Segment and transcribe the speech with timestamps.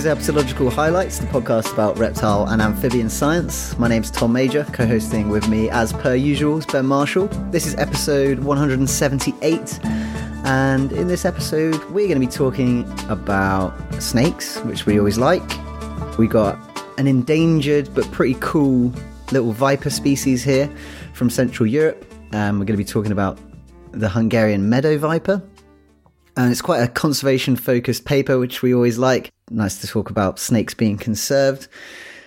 [0.00, 3.78] Is Herpetological Highlights, the podcast about reptile and amphibian science.
[3.78, 7.26] My name's Tom Major, co hosting with me, as per usual, is Ben Marshall.
[7.50, 9.78] This is episode 178,
[10.46, 15.42] and in this episode, we're going to be talking about snakes, which we always like.
[16.16, 16.58] We got
[16.98, 18.94] an endangered but pretty cool
[19.32, 20.74] little viper species here
[21.12, 22.06] from Central Europe.
[22.32, 23.38] and we're going to be talking about
[23.92, 25.42] the Hungarian meadow viper.
[26.38, 29.30] And it's quite a conservation focused paper, which we always like.
[29.50, 31.68] Nice to talk about snakes being conserved.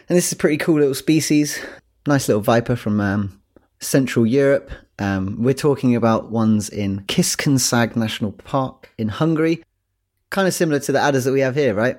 [0.10, 1.64] And this is a pretty cool little species.
[2.06, 3.42] Nice little viper from um,
[3.80, 4.70] Central Europe.
[5.00, 9.64] Um, we're talking about ones in Kiskunság National Park in Hungary.
[10.30, 11.98] Kind of similar to the adders that we have here, right?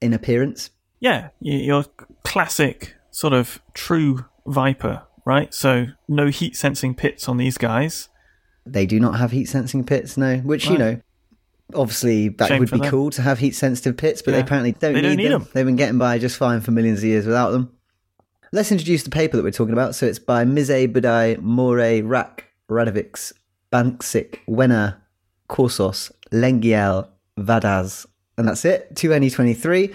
[0.00, 0.70] In appearance.
[1.00, 1.84] Yeah, your
[2.24, 5.52] classic sort of true viper, right?
[5.54, 8.08] So no heat sensing pits on these guys.
[8.66, 10.38] They do not have heat sensing pits, no.
[10.38, 11.00] Which, you know,
[11.74, 12.90] obviously that Shame would be them.
[12.90, 15.42] cool to have heat sensitive pits, but they apparently don't, They need, don't need them.
[15.42, 15.48] them.
[15.54, 17.70] They've been getting by just fine for millions of years without them.
[18.52, 19.94] Let's introduce the paper that we're talking about.
[19.94, 22.40] So it's by Mizsei Budai, Móré, Rák,
[22.70, 23.32] Radovics,
[23.72, 24.96] Bancsik, Wenner,
[25.48, 28.06] Korsós, Lengyel, Vadász.
[28.38, 28.94] And that's it.
[28.94, 29.92] 2NE23.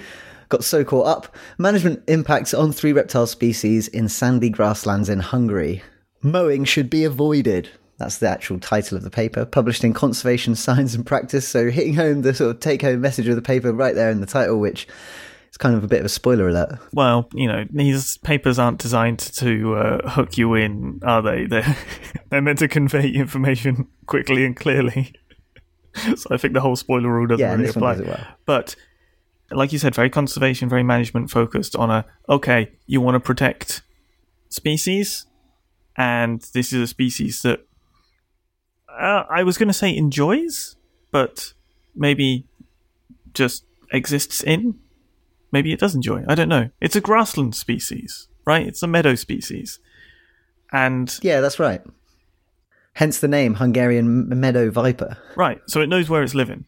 [0.49, 1.35] Got so caught up.
[1.57, 5.83] Management impacts on three reptile species in sandy grasslands in Hungary.
[6.21, 7.69] Mowing should be avoided.
[7.99, 11.47] That's the actual title of the paper, published in Conservation Science and Practice.
[11.47, 14.21] So hitting home the sort of take home message of the paper right there in
[14.21, 14.87] the title, which
[15.51, 16.79] is kind of a bit of a spoiler alert.
[16.93, 21.45] Well, you know, these papers aren't designed to uh, hook you in, are they?
[21.45, 21.75] They're,
[22.29, 25.11] they're meant to convey information quickly and clearly.
[26.15, 27.95] so I think the whole spoiler rule doesn't Yeah, really apply.
[27.95, 28.27] does well.
[28.45, 28.75] But
[29.51, 33.81] like you said, very conservation, very management focused on a okay, you want to protect
[34.47, 35.25] species,
[35.97, 37.65] and this is a species that
[38.97, 40.75] uh, I was going to say enjoys,
[41.11, 41.53] but
[41.95, 42.45] maybe
[43.33, 44.79] just exists in.
[45.51, 46.23] Maybe it does enjoy.
[46.27, 46.69] I don't know.
[46.79, 48.65] It's a grassland species, right?
[48.67, 49.79] It's a meadow species,
[50.71, 51.81] and Yeah, that's right.
[52.93, 55.17] Hence the name Hungarian meadow viper.
[55.35, 56.65] right, so it knows where it's living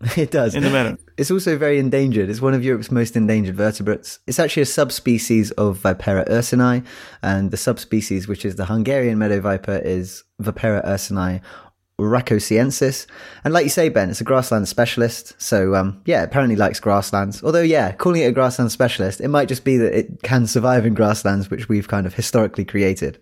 [0.16, 0.54] It does.
[0.54, 0.96] in the meadow.
[1.18, 2.30] It's also very endangered.
[2.30, 4.20] It's one of Europe's most endangered vertebrates.
[4.26, 6.86] It's actually a subspecies of Vipera ursinii,
[7.22, 11.40] and the subspecies, which is the Hungarian meadow viper, is Vipera ursinii
[12.00, 13.06] rakosiensis.
[13.44, 15.34] And like you say, Ben, it's a grassland specialist.
[15.38, 17.42] So, um, yeah, apparently likes grasslands.
[17.42, 20.86] Although, yeah, calling it a grassland specialist, it might just be that it can survive
[20.86, 23.20] in grasslands, which we've kind of historically created.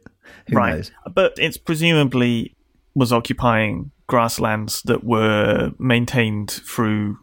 [0.49, 0.75] Who right.
[0.75, 0.91] knows?
[1.15, 2.55] But it's presumably
[2.95, 7.19] was occupying grasslands that were maintained through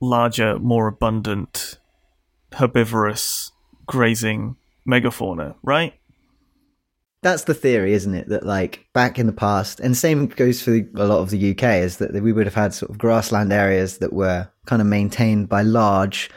[0.00, 1.78] larger, more abundant,
[2.52, 3.52] herbivorous
[3.86, 4.56] grazing
[4.88, 5.94] megafauna, right?
[7.22, 8.28] That's the theory, isn't it?
[8.28, 11.62] That like back in the past, and same goes for a lot of the UK,
[11.82, 15.48] is that we would have had sort of grassland areas that were kind of maintained
[15.48, 16.30] by large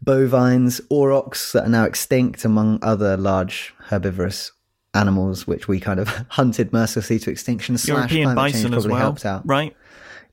[0.00, 4.52] bovines, aurochs that are now extinct, among other large herbivorous
[4.94, 7.76] animals, which we kind of hunted mercilessly to extinction.
[7.76, 9.42] Slash European change bison as probably well, helped out.
[9.46, 9.76] right?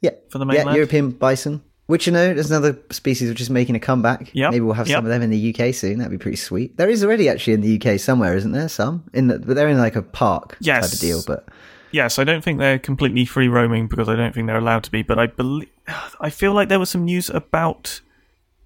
[0.01, 0.69] Yeah, For the mainland.
[0.69, 0.75] yeah.
[0.75, 1.61] European bison.
[1.89, 4.29] Which you know, there's another species which is making a comeback.
[4.33, 4.97] Yep, Maybe we'll have yep.
[4.97, 5.97] some of them in the UK soon.
[5.97, 6.77] That'd be pretty sweet.
[6.77, 8.69] There is already actually in the UK somewhere, isn't there?
[8.69, 10.93] Some in the, but they're in like a park type Yes.
[10.93, 11.23] of deal.
[11.25, 11.47] But
[11.91, 14.91] Yes, I don't think they're completely free roaming because I don't think they're allowed to
[14.91, 15.01] be.
[15.01, 15.69] But I believe
[16.21, 18.01] I feel like there was some news about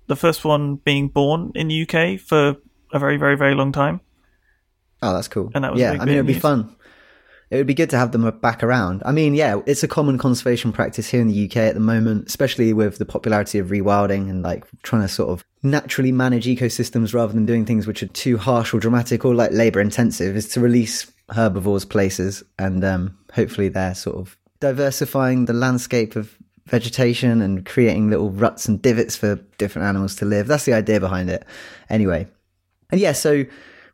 [0.08, 2.58] the first one being born in the UK for
[2.92, 4.02] a very, very, very long time.
[5.02, 5.50] Oh, that's cool.
[5.56, 6.42] And that was yeah, I mean, it'd be news.
[6.42, 6.76] fun.
[7.54, 9.04] It would be good to have them back around.
[9.06, 12.28] I mean, yeah, it's a common conservation practice here in the UK at the moment,
[12.28, 17.14] especially with the popularity of rewilding and like trying to sort of naturally manage ecosystems
[17.14, 20.50] rather than doing things which are too harsh or dramatic or like labor intensive, is
[20.50, 26.36] to release herbivores places and um, hopefully they're sort of diversifying the landscape of
[26.66, 30.48] vegetation and creating little ruts and divots for different animals to live.
[30.48, 31.46] That's the idea behind it.
[31.88, 32.26] Anyway,
[32.90, 33.46] and yeah, so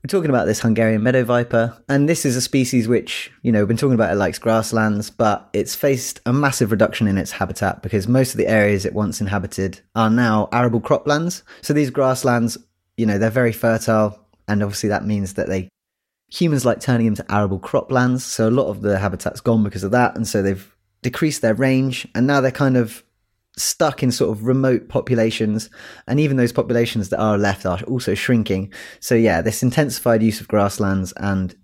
[0.04, 3.60] we're talking about this Hungarian meadow viper, and this is a species which, you know,
[3.60, 7.32] we've been talking about it likes grasslands, but it's faced a massive reduction in its
[7.32, 11.44] habitat because most of the areas it once inhabited are now arable croplands.
[11.62, 12.58] So these grasslands,
[12.96, 15.68] you know, they're very fertile, and obviously that means that they
[16.32, 18.22] humans like turning them to arable croplands.
[18.22, 21.56] So a lot of the habitat's gone because of that, and so they've decreased their
[21.56, 23.04] range, and now they're kind of
[23.60, 25.70] stuck in sort of remote populations
[26.08, 28.74] and even those populations that are left are also shrinking.
[29.00, 31.56] So yeah this intensified use of grasslands and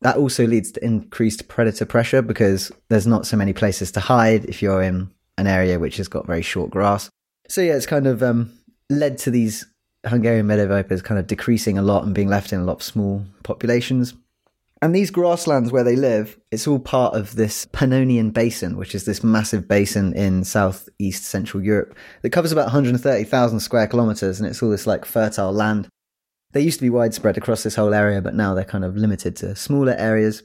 [0.00, 4.44] that also leads to increased predator pressure because there's not so many places to hide
[4.46, 7.10] if you're in an area which has got very short grass.
[7.48, 8.52] So yeah it's kind of um,
[8.90, 9.66] led to these
[10.06, 12.82] hungarian meadow vipers kind of decreasing a lot and being left in a lot of
[12.82, 14.14] small populations
[14.84, 19.06] And these grasslands where they live, it's all part of this Pannonian Basin, which is
[19.06, 24.38] this massive basin in southeast central Europe that covers about 130,000 square kilometers.
[24.38, 25.88] And it's all this like fertile land.
[26.52, 29.36] They used to be widespread across this whole area, but now they're kind of limited
[29.36, 30.42] to smaller areas.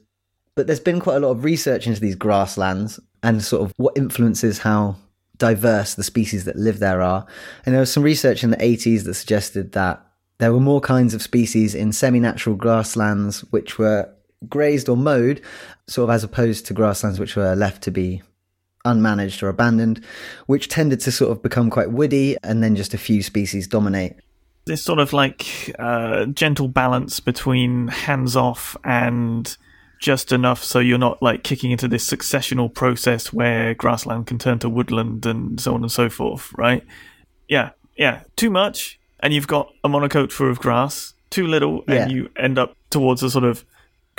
[0.55, 3.97] But there's been quite a lot of research into these grasslands and sort of what
[3.97, 4.95] influences how
[5.37, 7.25] diverse the species that live there are.
[7.65, 10.01] And there was some research in the 80s that suggested that
[10.37, 14.09] there were more kinds of species in semi natural grasslands which were
[14.47, 15.41] grazed or mowed,
[15.87, 18.21] sort of as opposed to grasslands which were left to be
[18.85, 20.03] unmanaged or abandoned,
[20.45, 24.13] which tended to sort of become quite woody and then just a few species dominate.
[24.65, 29.55] This sort of like uh, gentle balance between hands off and
[29.99, 34.57] just enough so you're not like kicking into this successional process where grassland can turn
[34.57, 36.85] to woodland and so on and so forth, right?
[37.49, 38.21] Yeah, yeah.
[38.37, 41.13] Too much, and you've got a monoculture of grass.
[41.31, 41.95] Too little, Yeah.
[42.03, 43.65] and you end up towards a sort of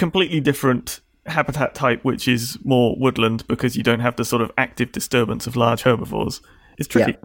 [0.00, 4.50] completely different habitat type, which is more woodland because you don't have the sort of
[4.56, 6.40] active disturbance of large herbivores.
[6.78, 7.18] It's tricky.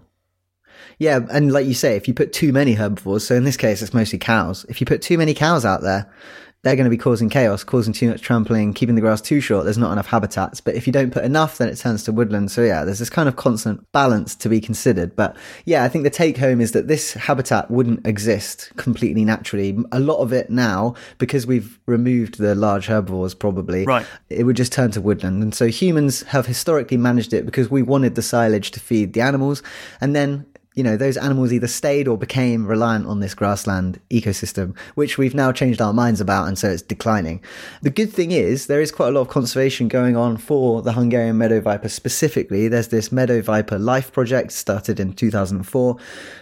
[1.00, 3.82] Yeah, and like you say, if you put too many herbivores, so in this case
[3.82, 6.12] it's mostly cows, if you put too many cows out there,
[6.66, 9.66] they're going to be causing chaos, causing too much trampling, keeping the grass too short.
[9.66, 10.60] There's not enough habitats.
[10.60, 12.50] But if you don't put enough, then it turns to woodland.
[12.50, 15.16] So yeah, there's this kind of constant balance to be considered.
[15.16, 19.78] But yeah, I think the take home is that this habitat wouldn't exist completely naturally.
[19.92, 24.08] A lot of it now, because we've removed the large herbivores probably, Right.
[24.32, 25.44] it would just turn to woodland.
[25.44, 29.22] And so humans have historically managed it because we wanted the silage to feed the
[29.22, 29.62] animals.
[30.02, 34.78] And then you know, those animals either stayed or became reliant on this grassland ecosystem,
[34.96, 37.42] which we've now changed our minds about, and so it's declining.
[37.82, 40.92] The good thing is there is quite a lot of conservation going on for the
[40.92, 42.68] Hungarian meadow viper specifically.
[42.68, 45.96] There's this meadow viper life project started in 2004,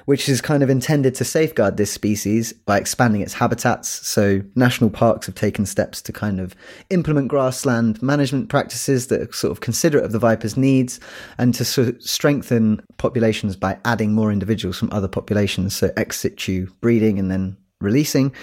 [0.06, 3.88] which is kind of intended to safeguard this species by expanding its habitats.
[3.88, 6.56] So national parks have taken steps to kind of
[6.89, 11.00] implement grassland management practices that are sort of considerate of the viper's needs
[11.38, 15.75] and to sort of strengthen populations by adding more individuals from other populations.
[15.75, 18.33] So ex situ breeding and then releasing.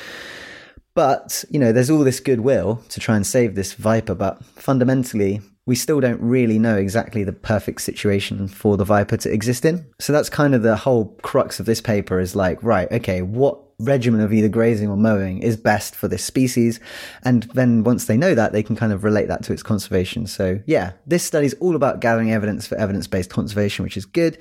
[0.95, 5.41] But, you know, there's all this goodwill to try and save this viper, but fundamentally,
[5.67, 9.87] we still don't really know exactly the perfect situation for the viper to exist in.
[10.01, 13.70] So that's kind of the whole crux of this paper is like, right, okay, what
[13.85, 16.81] regimen of either grazing or mowing is best for this species?
[17.25, 20.27] And then once they know that, they can kind of relate that to its conservation.
[20.27, 24.39] So yeah, this study is all about gathering evidence for evidence-based conservation, which is good.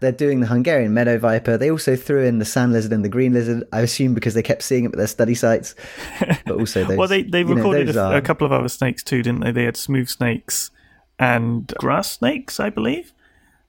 [0.00, 1.56] They're doing the Hungarian meadow viper.
[1.56, 4.42] They also threw in the sand lizard and the green lizard, I assume because they
[4.42, 5.74] kept seeing it at their study sites.
[6.44, 8.68] But also those, well, they they know, recorded those a, are- a couple of other
[8.68, 9.52] snakes too, didn't they?
[9.52, 10.70] They had smooth snakes
[11.18, 13.12] and grass snakes, I believe,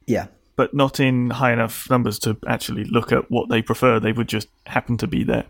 [0.07, 0.27] yeah.
[0.55, 3.99] But not in high enough numbers to actually look at what they prefer.
[3.99, 5.45] They would just happen to be there.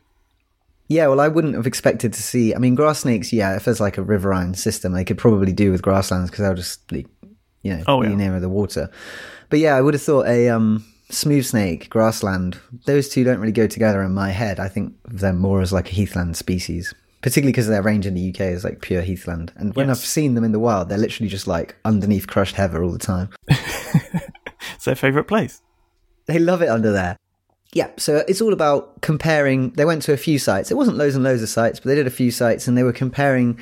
[0.88, 2.53] Yeah, well, I wouldn't have expected to see.
[2.53, 3.31] I mean, grass snakes.
[3.33, 6.53] Yeah, if there's like a riverine system, they could probably do with grasslands because they'll
[6.55, 7.07] just, like,
[7.63, 8.15] you know, Oh, be yeah.
[8.15, 8.89] nearer the water.
[9.50, 12.59] But yeah, I would have thought a um, smooth snake, grassland.
[12.85, 14.59] Those two don't really go together in my head.
[14.59, 18.13] I think of them more as like a heathland species, particularly because their range in
[18.13, 19.53] the UK is like pure heathland.
[19.55, 20.00] And when Yes.
[20.00, 23.00] I've seen them in the wild, they're literally just like underneath crushed heather all the
[23.00, 23.29] time.
[24.83, 25.61] It's their favorite place.
[26.25, 27.15] They love it under there.
[27.71, 29.69] Yeah, so it's all about comparing.
[29.71, 30.71] They went to a few sites.
[30.71, 32.83] It wasn't loads and loads of sites, but they did a few sites and they
[32.83, 33.57] were comparing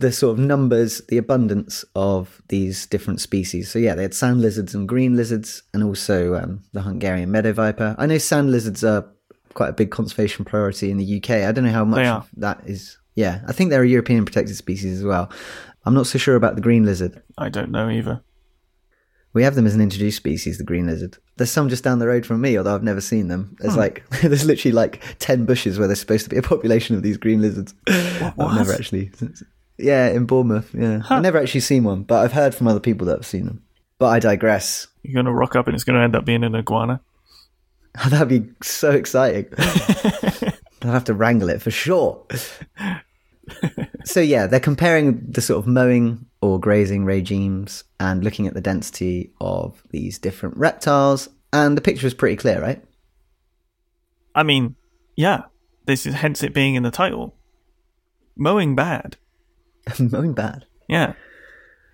[0.00, 3.70] the sort of numbers, the abundance of these different species.
[3.70, 7.54] So, yeah, they had sand lizards and green lizards and also um, the Hungarian meadow
[7.54, 7.96] viper.
[7.96, 9.08] I know sand lizards are
[9.54, 11.30] quite a big conservation priority in the UK.
[11.30, 12.98] I don't know how much that is.
[13.14, 15.32] Yeah, I think they're a European protected species as well.
[15.86, 17.22] I'm not so sure about the green lizard.
[17.38, 18.20] I don't know either.
[19.36, 21.18] We have them as an introduced species, the green lizard.
[21.36, 23.54] There's some just down the road from me, although I've never seen them.
[23.60, 23.80] There's hmm.
[23.80, 27.18] like there's literally like ten bushes where there's supposed to be a population of these
[27.18, 27.74] green lizards.
[27.86, 29.10] I've never actually.
[29.76, 30.74] Yeah, in Bournemouth.
[30.74, 33.44] Yeah, I've never actually seen one, but I've heard from other people that have seen
[33.44, 33.62] them.
[33.98, 34.86] But I digress.
[35.02, 37.02] You're going to rock up and it's going to end up being an iguana.
[38.08, 39.48] That'd be so exciting.
[39.58, 42.24] I'd have to wrangle it for sure.
[44.04, 48.60] so yeah, they're comparing the sort of mowing or grazing regimes and looking at the
[48.60, 52.82] density of these different reptiles, and the picture is pretty clear, right?
[54.34, 54.76] I mean,
[55.16, 55.44] yeah,
[55.86, 57.34] this is hence it being in the title.
[58.36, 59.16] Mowing bad.
[59.98, 60.66] mowing bad.
[60.88, 61.14] Yeah.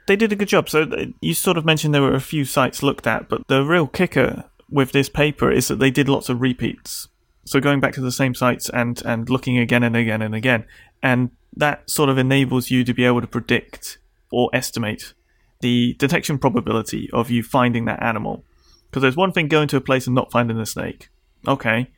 [0.08, 0.68] They did a good job.
[0.68, 3.62] So uh, you sort of mentioned there were a few sites looked at, but the
[3.62, 7.08] real kicker with this paper is that they did lots of repeats.
[7.44, 10.64] So going back to the same sites and, and looking again and again and again.
[11.02, 13.98] And that sort of enables you to be able to predict
[14.30, 15.14] or estimate
[15.60, 18.44] the detection probability of you finding that animal.
[18.90, 21.08] Because there's one thing going to a place and not finding the snake.
[21.46, 21.90] Okay.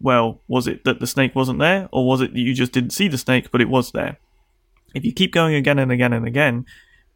[0.00, 2.90] Well, was it that the snake wasn't there, or was it that you just didn't
[2.90, 4.18] see the snake but it was there?
[4.94, 6.66] If you keep going again and again and again,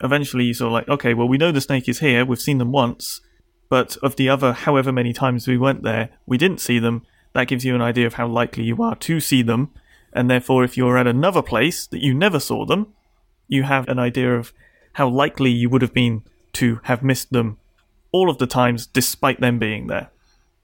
[0.03, 2.25] eventually you sort of like, okay, well, we know the snake is here.
[2.25, 3.21] We've seen them once.
[3.69, 7.03] But of the other however many times we went there, we didn't see them.
[7.37, 9.69] That gives you an idea of how likely you are to see them.
[10.15, 12.95] And therefore, if you're at another place that you never saw them,
[13.47, 14.55] you have an idea of
[14.95, 16.23] how likely you would have been
[16.55, 17.59] to have missed them
[18.13, 20.09] all of the times despite them being there.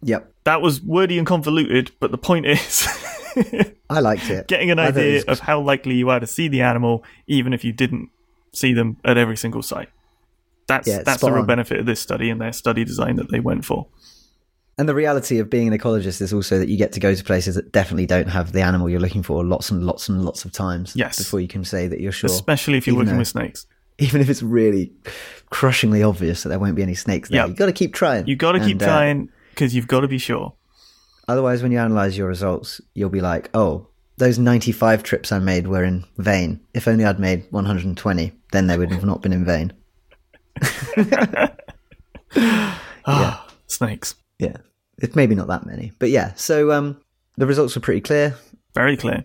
[0.01, 0.33] Yep.
[0.45, 2.89] That was wordy and convoluted, but the point is
[3.91, 4.49] I liked it.
[4.49, 6.63] getting an I thought it idea was- of how likely you are to see the
[6.63, 8.09] animal, even if you didn't
[8.55, 9.91] see them at every single site.
[10.69, 11.47] That's Yeah, that's the real on.
[11.47, 13.89] benefit of this study and their study design that they went for.
[14.79, 17.23] And the reality of being an ecologist is also that you get to go to
[17.25, 20.45] places that definitely don't have the animal you're looking for lots and lots and lots
[20.45, 20.95] of times.
[20.97, 21.19] Yes.
[21.19, 22.31] Before you can say that you're sure.
[22.31, 23.67] Especially if you're working though- with snakes.
[23.99, 24.91] Even if it's really
[25.51, 27.37] crushingly obvious that there won't be any snakes there.
[27.41, 27.47] Yeah.
[27.47, 28.27] You've got to keep trying.
[28.27, 30.55] You got to keep And, uh, trying because you've got to be sure.
[31.29, 33.87] Otherwise, when you analyze your results, you'll be like, oh,
[34.17, 36.61] those 95 trips I made were in vain.
[36.75, 39.73] If only I'd made 120, then they would have not been in vain.
[43.05, 44.15] Ah, snakes.
[44.43, 44.57] Yeah.
[44.99, 45.93] It's maybe not that many.
[45.99, 47.01] But yeah, so um,
[47.37, 48.37] the results were pretty clear.
[48.75, 49.25] Very clear.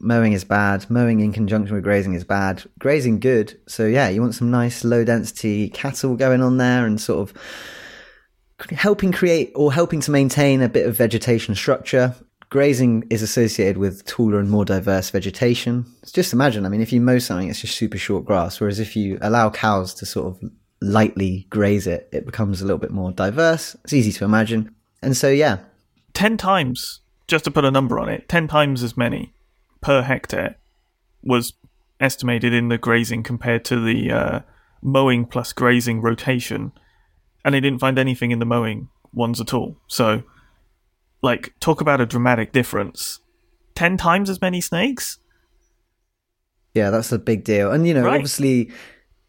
[0.00, 0.88] Mowing is bad.
[0.90, 2.64] Mowing in conjunction with grazing is bad.
[2.78, 3.58] Grazing good.
[3.66, 8.70] So yeah, you want some nice low density cattle going on there and sort of
[8.70, 12.14] helping create or helping to maintain a bit of vegetation structure.
[12.48, 15.86] Grazing is associated with taller and more diverse vegetation.
[16.12, 18.58] Just imagine, I mean, if you mow something, it's just super short grass.
[18.58, 22.78] Whereas if you allow cows to sort of lightly graze it, it becomes a little
[22.78, 23.76] bit more diverse.
[23.84, 24.74] It's easy to imagine.
[25.02, 25.58] And so, yeah,
[26.14, 29.32] 10 times, just to put a number on it, 10 times as many
[29.80, 30.56] per hectare
[31.22, 31.52] was
[32.00, 34.40] estimated in the grazing compared to the uh,
[34.82, 36.72] mowing plus grazing rotation.
[37.44, 39.76] And they didn't find anything in the mowing ones at all.
[39.86, 40.22] So,
[41.22, 43.20] like, talk about a dramatic difference.
[43.74, 45.18] 10 times as many snakes?
[46.74, 47.70] Yeah, that's a big deal.
[47.72, 48.14] And, you know, Right.
[48.14, 48.70] obviously,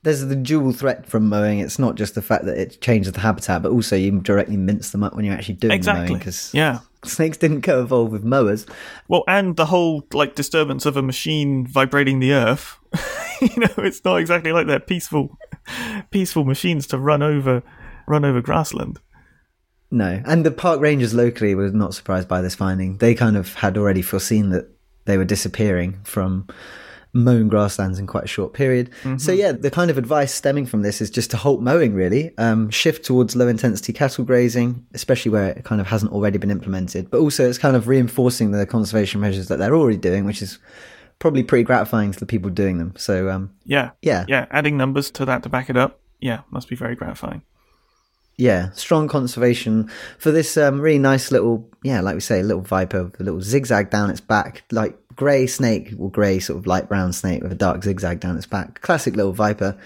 [0.04, 1.60] there's the dual threat from mowing.
[1.60, 4.92] It's not just the fact that it changes the habitat, but also you directly mince
[4.92, 6.08] them up when you're actually doing Exactly.
[6.08, 6.80] mowing because Yeah.
[7.06, 8.66] snakes didn't co-evolve with mowers.
[9.08, 12.78] Well, and the whole like disturbance of a machine vibrating the earth.
[13.42, 15.38] you know, it's not exactly like they're peaceful,
[16.10, 17.62] peaceful machines to run over,
[18.08, 19.00] run over grassland.
[19.92, 20.22] No.
[20.26, 22.98] And the park rangers locally were not surprised by this finding.
[22.98, 24.68] They kind of had already foreseen that
[25.06, 26.48] they were disappearing from
[27.14, 28.90] mown grasslands in quite a short period.
[29.18, 32.36] So yeah, the kind of advice stemming from this is just to halt mowing really,
[32.38, 36.52] um, shift towards low intensity cattle grazing, especially where it kind of hasn't already been
[36.52, 37.12] implemented.
[37.12, 40.60] But also it's kind of reinforcing the conservation measures that they're already doing, which is
[41.20, 42.94] probably pretty gratifying to the people doing them.
[42.98, 44.48] So um, Yeah, yeah, yeah.
[44.52, 47.44] Adding numbers to that to back it up, yeah, must be very gratifying.
[48.38, 52.64] Yeah, strong conservation for this um, really nice little, yeah, like we say, a little
[52.64, 56.90] viper a little zigzag down its back, like grey snake or grey sort of light
[56.90, 58.82] brown snake with a dark zigzag down its back.
[58.82, 59.78] Classic little viper.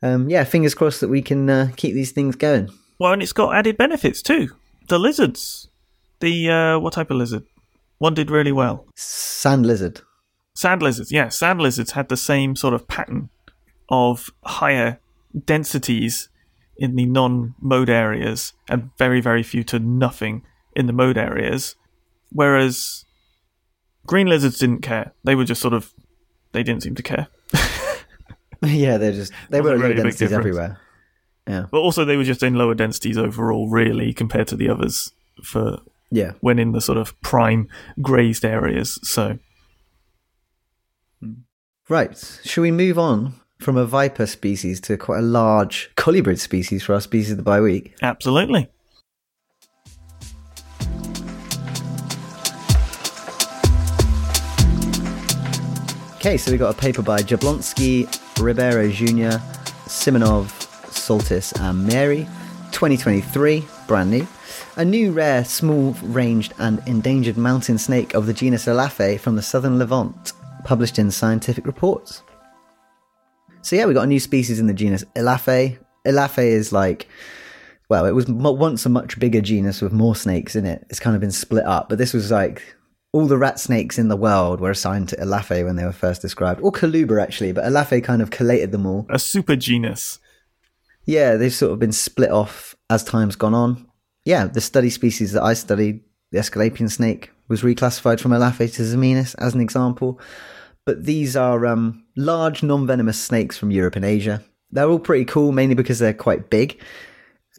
[0.00, 2.70] Um, yeah, fingers crossed that we can uh, keep these things going.
[2.98, 4.48] Well, and it's got added benefits too.
[4.88, 5.68] The lizards,
[6.20, 7.44] the uh, what type of lizard?
[7.98, 8.86] One did really well.
[8.96, 10.00] Sand lizard.
[10.54, 13.28] Sand lizards, yeah, sand lizards had the same sort of pattern
[13.90, 14.98] of higher
[15.44, 16.30] densities
[16.78, 20.42] in the non-mowed areas and very, very few to nothing
[20.74, 21.76] in the mowed areas.
[22.30, 23.03] Whereas
[24.06, 25.12] green lizards didn't care.
[25.24, 25.92] They were just sort of,
[26.52, 27.28] they didn't seem to care.
[28.62, 30.78] yeah, they're just they were really low big densities everywhere.
[31.46, 35.12] Yeah, But also, they were just in lower densities overall, really, compared to the others
[35.42, 35.78] for
[36.10, 36.32] yeah.
[36.40, 37.68] when in the sort of prime
[38.00, 38.98] grazed areas.
[39.02, 39.38] So,
[41.20, 41.32] hmm.
[41.88, 42.16] Right.
[42.44, 46.94] Shall we move on from a viper species to quite a large colubrid species for
[46.94, 47.94] our species of the bi-week?
[48.02, 48.70] absolutely.
[56.24, 58.08] Okay, so we got a paper by Jablonski,
[58.42, 59.36] Ribeiro Jr.,
[59.84, 60.46] Simonov,
[60.88, 62.24] Šoltys, and Meiri,
[62.72, 64.26] 2023, brand new.
[64.76, 69.42] A new rare, small ranged, and endangered mountain snake of the genus Elaphe from the
[69.42, 70.32] southern Levant,
[70.64, 72.22] published in Scientific Reports.
[73.60, 75.76] So, yeah, we got a new species in the genus Elaphe.
[76.06, 77.06] Elaphe is like,
[77.90, 80.86] well, it was once a much bigger genus with more snakes in it.
[80.88, 82.62] It's kind of been split up, but this was like
[83.14, 86.20] all the rat snakes in the world were assigned to Elaphe when they were first
[86.20, 89.06] described, or Coluber actually, but Elaphe kind of collated them all.
[89.08, 90.18] A super genus.
[91.04, 93.86] Yeah, they've sort of been split off as time's gone on.
[94.24, 96.00] Yeah, the study species that I studied,
[96.32, 100.18] the Aesculapian snake, was reclassified from Elaphe to Zamenis as an example.
[100.84, 104.42] But these are um, large, non venomous snakes from Europe and Asia.
[104.72, 106.82] They're all pretty cool, mainly because they're quite big.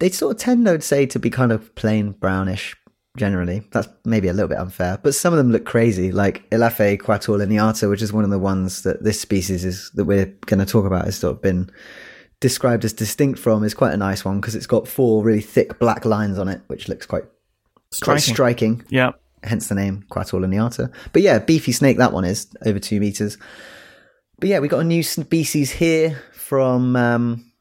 [0.01, 2.75] They sort of tend, I would say, to be kind of plain brownish,
[3.15, 3.63] generally.
[3.71, 7.89] That's maybe a little bit unfair, but some of them look crazy, like Elaphe quatuorlineata,
[7.89, 10.85] which is one of the ones that this species is that we're going to talk
[10.85, 11.69] about has sort of been
[12.39, 13.63] described as distinct from.
[13.63, 16.61] Is quite a nice one because it's got four really thick black lines on it,
[16.67, 17.25] which looks quite
[17.91, 18.05] striking.
[18.13, 18.79] quite Striking.
[18.79, 18.85] striking.
[18.89, 19.11] Yeah.
[19.43, 20.91] Hence the name quatuorlineata.
[21.13, 21.97] But yeah, beefy snake.
[21.97, 23.37] That one is over two meters.
[24.39, 27.51] But yeah, we got a new species here from um,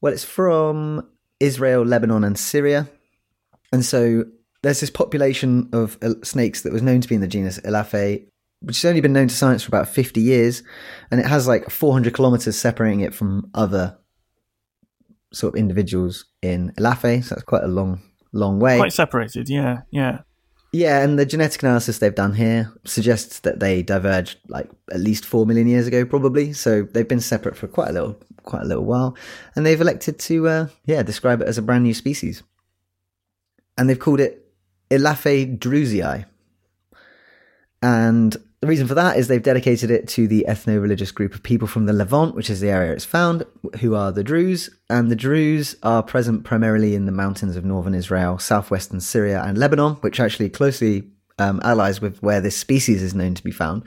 [0.00, 1.06] well, it's from
[1.40, 2.88] Israel, Lebanon, and Syria.
[3.72, 4.24] And so
[4.66, 8.26] there's this population of uh, snakes that was known to be in the genus Elaphe,
[8.60, 10.64] which has only been known to science for about 50 years.
[11.10, 13.96] And it has like 400 kilometers separating it from other
[15.32, 17.22] sort of individuals in Elaphe.
[17.22, 18.00] So that's quite a long,
[18.32, 18.76] long way.
[18.76, 19.48] Quite separated.
[19.48, 19.82] Yeah.
[19.92, 20.22] Yeah.
[20.72, 25.24] Yeah, and the genetic analysis they've done here suggests that they diverged like at least
[25.24, 26.52] four million years ago, probably.
[26.52, 29.16] So they've been separate for quite a little, quite a little while,
[29.54, 32.42] and they've elected to, uh, yeah, describe it as a brand new species,
[33.78, 34.45] and they've called it
[34.90, 36.24] Elaphe druzei.
[37.82, 41.68] And the reason for that is they've dedicated it to the ethno-religious group of people
[41.68, 43.44] from the Levant, which is the area it's found,
[43.80, 44.70] who are the Druze.
[44.88, 49.58] And the Druze are present primarily in the mountains of northern Israel, southwestern Syria, and
[49.58, 51.04] Lebanon, which actually closely
[51.38, 53.84] um, allies with where this species is known to be found.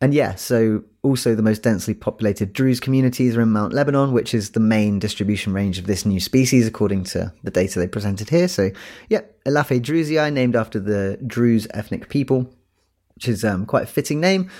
[0.00, 4.34] And yeah, so also the most densely populated Druze communities are in Mount Lebanon, which
[4.34, 8.30] is the main distribution range of this new species, according to the data they presented
[8.30, 8.48] here.
[8.48, 8.70] So,
[9.08, 12.50] yeah, Elaphe druzei, named after the Druze ethnic people,
[13.14, 14.50] which is um, quite a fitting name.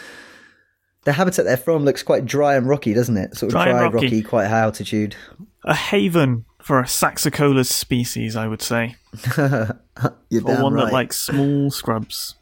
[1.05, 3.37] The habitat they're from looks quite dry and rocky, doesn't it?
[3.37, 4.07] Sort of Dry dry, and rocky.
[4.07, 5.17] rocky, quite high altitude.
[5.65, 8.97] A haven for a Saxicolous species, I would say,
[9.37, 10.87] You're or one right.
[10.87, 12.37] that likes small scrubs,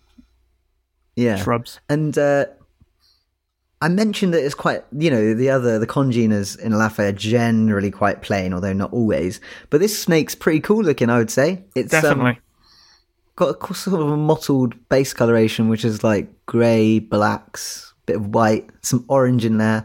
[1.16, 1.36] yeah.
[1.36, 1.80] shrubs.
[1.88, 2.46] And uh,
[3.82, 7.90] I mentioned that it's quite, you know, the other, the congeners in Elaphe are generally
[7.90, 9.40] quite plain, although not always.
[9.70, 11.64] But this snake's pretty cool looking, I would say.
[11.74, 12.38] It's um, Definitely.
[13.34, 18.28] got a sort of a mottled base coloration, which is like grey, blacks, bit of
[18.28, 19.84] white, some orange in there.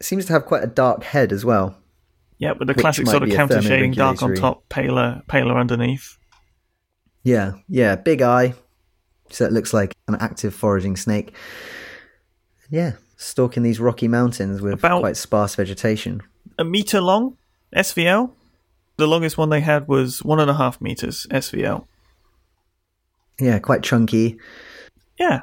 [0.00, 1.76] It seems to have quite a dark head as well.
[2.38, 6.18] yeah, with the classic sort of counter shading, dark on top, paler, paler underneath.
[7.22, 8.54] Yeah, yeah, big eye.
[9.30, 11.36] So it looks like an active foraging snake.
[12.68, 16.22] Yeah, stalking these rocky mountains with About- quite sparse vegetation.
[16.58, 17.36] A meter long,
[17.74, 18.32] SVL.
[18.98, 21.86] The longest one they had was one and a half meters, SVL.
[23.40, 24.38] Yeah, quite chunky.
[25.18, 25.40] Yeah.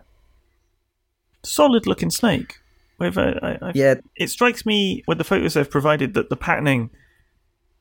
[1.43, 2.59] Solid looking snake.
[2.99, 6.35] With a, I, I, Yeah, It strikes me with the photos they've provided that the
[6.35, 6.89] patterning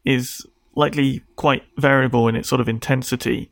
[0.05, 3.51] is likely quite variable in its sort of intensity.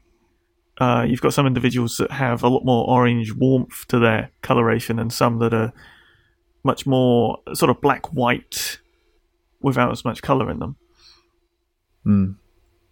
[0.81, 4.99] Uh, you've got some individuals that have a lot more orange warmth to their coloration,
[4.99, 5.73] and some that are
[6.67, 8.79] much more sort of black white
[9.61, 10.77] without as much color in them.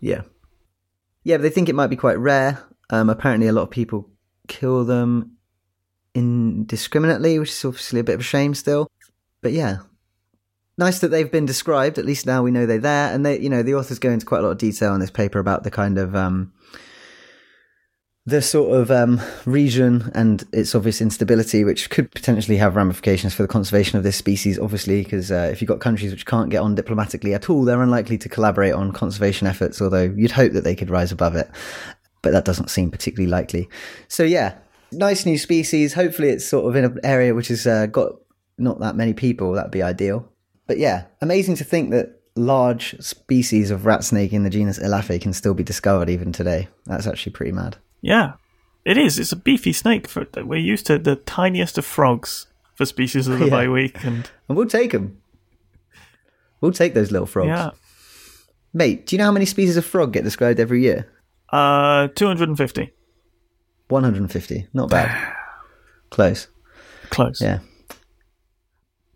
[0.01, 0.23] yeah.
[1.23, 2.63] Yeah, but they think it might be quite rare.
[2.91, 4.11] Um, apparently, a lot of people
[4.49, 5.37] kill them
[6.15, 8.91] indiscriminately, which is obviously a bit of a shame still.
[9.41, 9.79] But yeah,
[10.77, 11.99] nice that they've been described.
[11.99, 14.27] At least now we know they're there, and they, you know, the authors go into
[14.27, 16.53] quite a lot of detail in this paper about the kind of um,
[18.27, 23.43] the sort of um, region and its obvious instability, which could potentially have ramifications for
[23.43, 24.59] the conservation of this species.
[24.59, 27.83] Obviously, because uh, if you've got countries which can't get on diplomatically at all, they're
[27.83, 29.81] unlikely to collaborate on conservation efforts.
[29.83, 31.51] Although you'd hope that they could rise above it,
[32.23, 33.69] but that doesn't seem particularly likely.
[34.09, 34.57] So yeah,
[34.91, 35.93] nice new species.
[35.93, 38.13] Hopefully, it's sort of in an area which has uh, got
[38.57, 39.53] not that many people.
[39.53, 40.27] That'd be ideal.
[40.67, 45.21] But yeah, amazing to think that large species of rat snake in the genus Elaphe
[45.21, 46.69] can still be discovered even today.
[46.87, 47.77] That's actually pretty mad.
[48.05, 48.35] Yeah,
[48.85, 49.19] it is.
[49.19, 50.07] It's a beefy snake.
[50.09, 53.51] For we're used to the tiniest of frogs for species of the Yeah.
[53.51, 55.23] bi-week, and And we'll take them.
[56.61, 57.49] We'll take those little frogs.
[57.49, 57.71] yeah,
[58.73, 61.09] Mate, do you know how many species of frog get described every year?
[61.51, 62.93] uh, two hundred and fifty.
[63.89, 64.69] 150.
[64.73, 65.35] Not bad.
[66.11, 66.49] Close.
[67.11, 67.41] Close.
[67.41, 67.59] Yeah.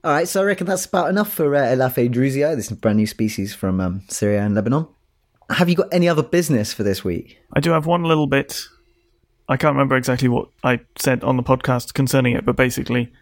[0.05, 3.07] All right, so I reckon that's about enough for uh, Elaphe druzei, this brand new
[3.07, 4.87] species from um, Syria and Lebanon.
[5.51, 7.39] Have you got any other business for this week?
[7.55, 8.63] I do have one little bit.
[9.49, 13.13] I can't remember exactly what I said on the podcast concerning it, but basically,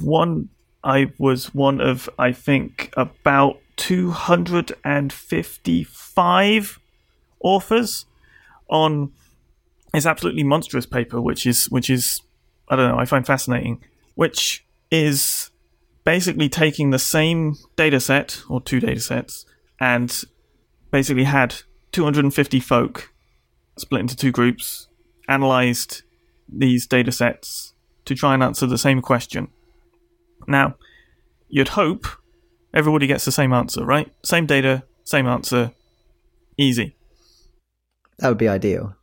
[0.00, 0.48] one
[0.82, 6.78] I was one of I think about two hundred and fifty-five
[7.40, 8.06] authors
[8.68, 9.12] on
[9.92, 12.22] this absolutely monstrous paper, which is which is
[12.68, 13.82] I don't know I find fascinating,
[14.14, 15.50] which is
[16.04, 19.46] basically taking the same data set or two data sets
[19.78, 20.24] and
[20.90, 21.54] basically had
[21.92, 23.12] 250 folk
[23.76, 24.88] split into two groups,
[25.30, 26.02] analyzed
[26.48, 29.48] these data sets to try and answer the same question.
[30.46, 30.74] Now,
[31.48, 32.06] you'd hope
[32.74, 34.12] everybody gets the same answer, right?
[34.24, 35.72] Same data, same answer,
[36.58, 36.96] easy.
[38.18, 38.96] That would be ideal.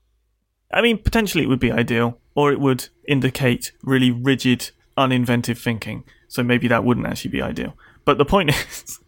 [0.72, 6.04] I mean, potentially it would be ideal, or it would indicate really rigid, uninventive thinking.
[6.28, 7.74] So maybe that wouldn't actually be ideal.
[8.06, 9.00] But the point is,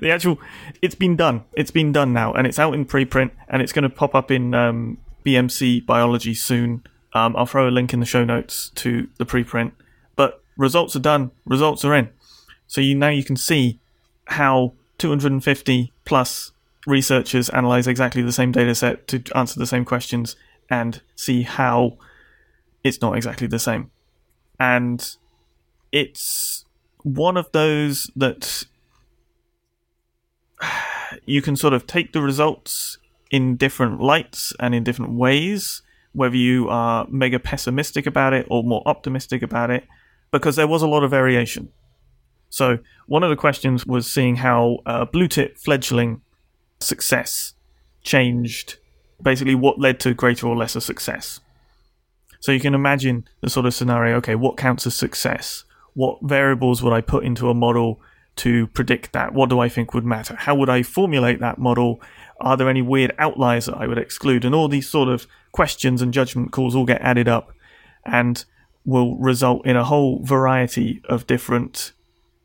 [0.00, 0.38] the actual,
[0.80, 1.44] it's been done.
[1.54, 4.30] It's been done now, and it's out in preprint, and it's going to pop up
[4.30, 6.84] in um, BMC Biology soon.
[7.12, 9.72] Um, I'll throw a link in the show notes to the preprint.
[10.16, 11.32] But results are done.
[11.44, 12.08] Results are in.
[12.66, 13.78] So you now you can see
[14.26, 16.52] how 250 plus
[16.86, 20.36] researchers analyze exactly the same data set to answer the same questions
[20.70, 21.98] and see how
[22.82, 23.90] it's not exactly the same.
[24.58, 25.16] And
[25.92, 26.64] it's
[27.02, 28.64] one of those that
[31.26, 32.98] you can sort of take the results
[33.30, 38.62] in different lights and in different ways, whether you are mega pessimistic about it or
[38.62, 39.86] more optimistic about it,
[40.30, 41.70] because there was a lot of variation.
[42.50, 46.22] So, one of the questions was seeing how uh, blue tit fledgling
[46.80, 47.54] success
[48.02, 48.76] changed,
[49.22, 51.40] basically, what led to greater or lesser success.
[52.40, 55.64] So, you can imagine the sort of scenario okay, what counts as success?
[55.94, 58.00] What variables would I put into a model
[58.36, 59.34] to predict that?
[59.34, 60.34] What do I think would matter?
[60.34, 62.00] How would I formulate that model?
[62.40, 64.44] Are there any weird outliers that I would exclude?
[64.44, 67.52] And all these sort of questions and judgment calls all get added up
[68.04, 68.44] and
[68.84, 71.92] will result in a whole variety of different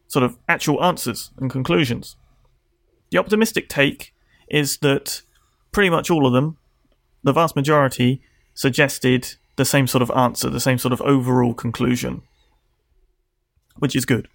[0.07, 2.15] sort of actual answers and conclusions.
[3.11, 4.13] The optimistic take
[4.49, 5.21] is that
[5.71, 6.57] pretty much all of them,
[7.23, 8.21] the vast majority,
[8.53, 12.23] suggested the same sort of answer, the same sort of overall conclusion,
[13.77, 14.27] which is good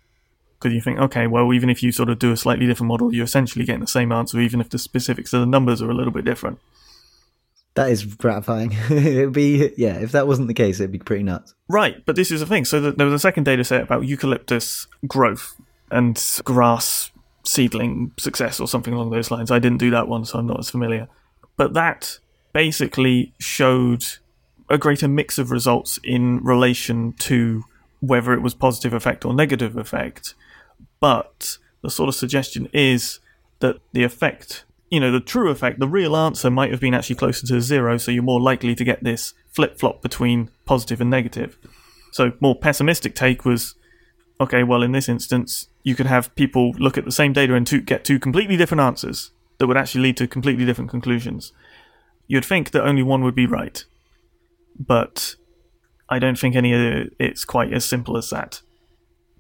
[0.58, 3.14] because you think, okay, well, even if you sort of do a slightly different model,
[3.14, 5.94] you're essentially getting the same answer, even if the specifics of the numbers are a
[5.94, 6.58] little bit different.
[7.74, 8.72] That is gratifying.
[8.90, 9.98] it'd be yeah.
[9.98, 11.54] If that wasn't the case, it'd be pretty nuts.
[11.68, 12.64] Right, but this is the thing.
[12.64, 15.54] So there was a second data set about eucalyptus growth
[15.90, 17.12] and grass
[17.44, 19.52] seedling success or something along those lines.
[19.52, 21.08] I didn't do that one, so I'm not as familiar.
[21.56, 22.18] But that
[22.52, 24.04] basically showed
[24.68, 27.62] a greater mix of results in relation to
[28.00, 30.34] whether it was positive effect or negative effect
[31.00, 33.20] but the sort of suggestion is
[33.60, 37.16] that the effect, you know, the true effect, the real answer might have been actually
[37.16, 41.10] closer to zero, so you're more likely to get this flip flop between positive and
[41.10, 41.56] negative.
[42.12, 43.74] So, more pessimistic take was
[44.40, 47.66] okay, well, in this instance, you could have people look at the same data and
[47.66, 51.52] to get two completely different answers that would actually lead to completely different conclusions.
[52.28, 53.84] You'd think that only one would be right,
[54.78, 55.34] but
[56.08, 58.62] I don't think any of it's quite as simple as that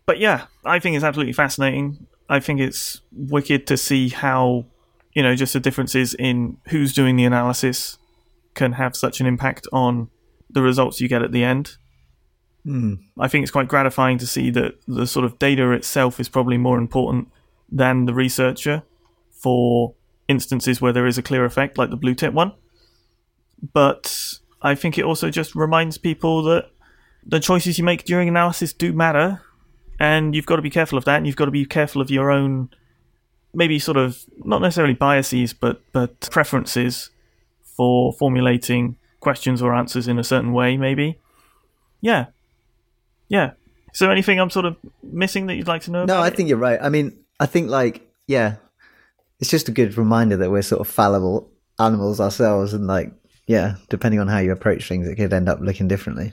[0.08, 2.06] but yeah, I think it's absolutely fascinating.
[2.30, 4.64] I think it's wicked to see how,
[5.12, 7.98] you know, just the differences in who's doing the analysis
[8.54, 10.08] can have such an impact on
[10.48, 11.76] the results you get at the end.
[12.64, 13.00] Mm.
[13.20, 16.56] I think it's quite gratifying to see that the sort of data itself is probably
[16.56, 17.28] more important
[17.70, 18.84] than the researcher
[19.30, 19.94] for
[20.26, 22.54] instances where there is a clear effect, like the blue tit one.
[23.74, 26.70] But I think it also just reminds people that
[27.24, 29.42] the choices you make during analysis do matter
[29.98, 32.10] and you've got to be careful of that, and you've got to be careful of
[32.10, 32.70] your own,
[33.52, 37.10] maybe sort of not necessarily biases, but but preferences
[37.62, 40.76] for formulating questions or answers in a certain way.
[40.76, 41.18] Maybe,
[42.00, 42.26] yeah,
[43.28, 43.52] yeah.
[43.92, 46.04] Is there anything I'm sort of missing that you'd like to know?
[46.04, 46.78] No, I think you're right.
[46.80, 48.56] I mean, I think like yeah,
[49.40, 53.12] it's just a good reminder that we're sort of fallible animals ourselves, and like
[53.48, 56.32] yeah, depending on how you approach things, it could end up looking differently.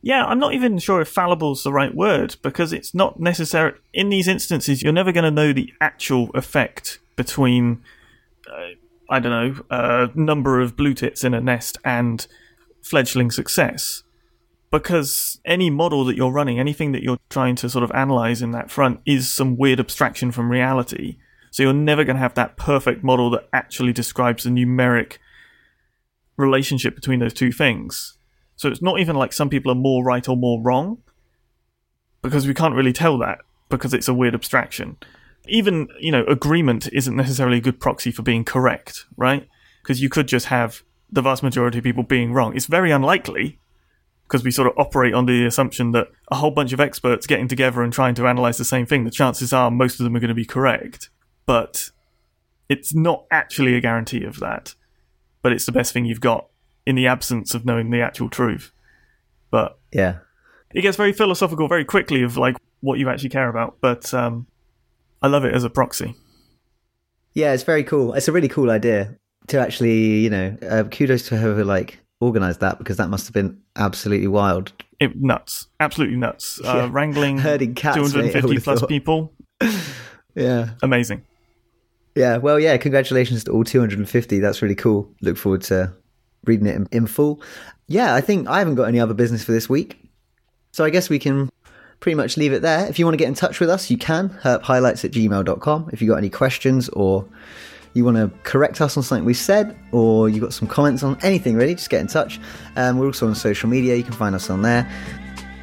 [0.00, 3.74] Yeah, I'm not even sure if fallible is the right word because it's not necessary.
[3.92, 7.82] In these instances, you're never going to know the actual effect between,
[8.50, 8.70] uh,
[9.10, 12.26] I don't know, a number of blue tits in a nest and
[12.82, 14.02] fledgling success.
[14.70, 18.52] Because any model that you're running, anything that you're trying to sort of analyze in
[18.52, 21.18] that front is some weird abstraction from reality.
[21.50, 25.18] So you're never going to have that perfect model that actually describes the numeric
[26.38, 28.16] relationship between those two things.
[28.56, 31.02] So it's not even like some people are more right or more wrong,
[32.22, 34.96] because we can't really tell that because it's a weird abstraction.
[35.46, 39.46] Even, you know, agreement isn't necessarily a good proxy for being correct, right?
[39.82, 42.56] Because you could just have the vast majority of people being wrong.
[42.56, 43.58] It's very unlikely
[44.24, 47.48] because we sort of operate on the assumption that a whole bunch of experts getting
[47.48, 50.20] together and trying to analyze the same thing, the chances are most of them are
[50.20, 51.08] going to be correct.
[51.46, 51.90] But
[52.68, 54.74] it's not actually a guarantee of that.
[55.42, 56.46] But it's the best thing you've got
[56.86, 58.72] in the absence of knowing the actual truth.
[59.50, 60.18] But yeah,
[60.74, 63.76] it gets very philosophical very quickly of like what you actually care about.
[63.80, 64.46] But um,
[65.22, 66.14] I love it as a proxy.
[67.34, 68.14] Yeah, it's very cool.
[68.14, 69.14] It's a really cool idea
[69.48, 73.34] to actually, you know, uh, kudos to whoever like organized that because that must have
[73.34, 74.72] been absolutely wild.
[74.98, 76.58] It nuts, absolutely nuts.
[76.60, 76.88] Uh, Yeah.
[76.90, 78.88] Wrangling Herding cats, 250 would've plus thought.
[78.88, 79.32] people,
[80.34, 80.70] Yeah.
[80.82, 81.22] amazing.
[82.18, 82.38] Yeah.
[82.38, 84.40] Well, yeah, congratulations to all 250.
[84.40, 85.08] That's really cool.
[85.20, 85.92] Look forward to
[86.44, 87.40] reading it in, in full.
[87.86, 89.96] Yeah, I think I haven't got any other business for this week.
[90.72, 91.48] So I guess we can
[92.00, 92.88] pretty much leave it there.
[92.88, 94.30] If you want to get in touch with us, you can.
[94.30, 95.90] herphighlights at gmail.com.
[95.92, 97.24] If you've got any questions or
[97.94, 101.16] you want to correct us on something we said, or you've got some comments on
[101.22, 102.40] anything really, just get in touch.
[102.74, 103.94] Um, we're also on social media.
[103.94, 104.90] You can find us on there.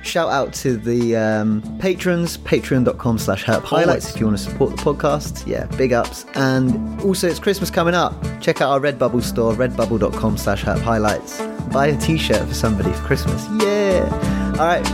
[0.05, 4.71] Shout out to the um, patrons, patreon.com slash herp highlights if you want to support
[4.71, 5.45] the podcast.
[5.47, 6.25] Yeah, big ups.
[6.35, 8.13] And also, it's Christmas coming up.
[8.39, 11.41] Check out our Redbubble store, redbubble.com slash herp highlights.
[11.73, 13.45] Buy a t shirt for somebody for Christmas.
[13.63, 14.55] Yeah.
[14.59, 14.85] All right.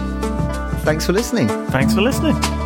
[0.83, 1.47] Thanks for listening.
[1.67, 2.60] Thanks for listening.